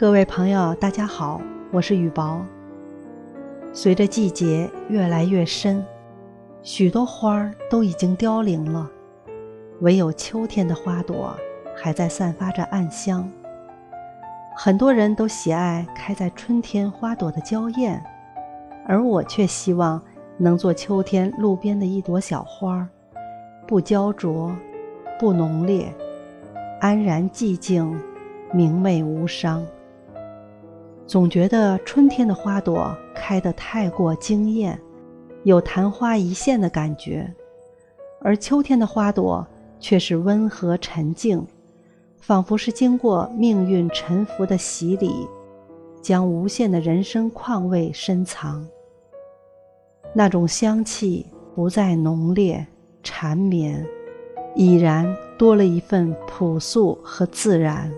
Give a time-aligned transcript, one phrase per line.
[0.00, 2.40] 各位朋友，大家好，我是雨薄。
[3.70, 5.84] 随着季节越来越深，
[6.62, 8.90] 许多花儿都已经凋零了，
[9.80, 11.36] 唯有秋天的花朵
[11.76, 13.30] 还在散发着暗香。
[14.56, 18.02] 很多人都喜爱开在春天花朵的娇艳，
[18.86, 20.00] 而我却希望
[20.38, 22.88] 能做秋天路边的一朵小花，
[23.68, 24.50] 不焦灼，
[25.18, 25.92] 不浓烈，
[26.80, 28.00] 安然寂静，
[28.50, 29.62] 明媚无伤。
[31.10, 34.80] 总觉得春天的花朵开得太过惊艳，
[35.42, 37.28] 有昙花一现的感觉，
[38.20, 39.44] 而秋天的花朵
[39.80, 41.44] 却是温和沉静，
[42.20, 45.26] 仿佛是经过命运沉浮的洗礼，
[46.00, 48.64] 将无限的人生况味深藏。
[50.14, 52.64] 那种香气不再浓烈
[53.02, 53.84] 缠绵，
[54.54, 57.92] 已然多了一份朴素和自然。